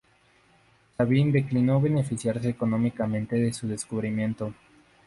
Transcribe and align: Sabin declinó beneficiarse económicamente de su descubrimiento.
Sabin 0.97 1.31
declinó 1.31 1.79
beneficiarse 1.79 2.49
económicamente 2.49 3.35
de 3.35 3.53
su 3.53 3.67
descubrimiento. 3.67 4.51